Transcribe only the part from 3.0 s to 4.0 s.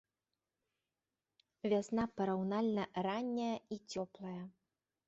ранняя і